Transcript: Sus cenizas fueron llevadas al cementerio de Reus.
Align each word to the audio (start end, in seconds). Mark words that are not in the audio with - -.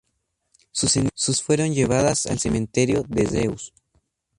Sus 0.71 0.93
cenizas 0.93 1.43
fueron 1.43 1.75
llevadas 1.75 2.25
al 2.25 2.39
cementerio 2.39 3.03
de 3.07 3.23
Reus. 3.25 3.71